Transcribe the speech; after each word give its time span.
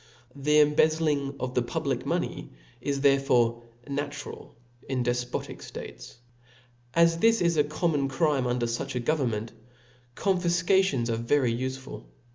The 0.35 0.59
embezzling 0.61 1.35
of 1.39 1.53
the 1.53 1.61
public 1.61 1.99
pioney 2.05 2.49
is 2.81 3.01
therefore 3.01 3.61
natural 3.87 4.55
in 4.89 5.03
defpbtic 5.03 5.57
ftates. 5.59 6.15
'As 6.95 7.19
this 7.19 7.39
is 7.39 7.55
a 7.55 7.63
common 7.63 8.07
crime 8.07 8.47
under 8.47 8.65
fuch 8.65 8.95
a 8.95 8.99
govern 8.99 9.29
ment, 9.29 9.51
confifcations 10.15 11.07
are 11.11 11.17
very 11.17 11.53
ufeful. 11.55 12.05